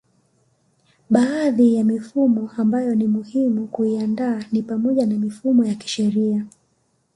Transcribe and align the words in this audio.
Baadhi 1.09 1.75
ya 1.75 1.83
mifumo 1.83 2.49
ambayo 2.57 2.95
ni 2.95 3.07
muhimu 3.07 3.67
kuiandaa 3.67 4.43
ni 4.51 4.61
pamoja 4.61 5.05
na 5.05 5.17
mifumo 5.17 5.65
ya 5.65 5.75
kisheria 5.75 6.45